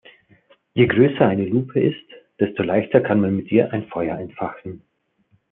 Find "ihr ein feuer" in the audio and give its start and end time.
3.51-4.17